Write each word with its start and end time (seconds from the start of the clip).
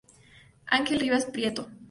Ángel 0.65 0.97
Rivas 0.99 1.25
Prieto. 1.31 1.69